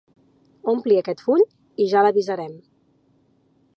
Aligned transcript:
Ompli 0.71 0.97
aquest 1.01 1.21
full 1.27 1.45
i 1.85 1.87
ja 1.93 2.03
l'avisarem. 2.07 2.57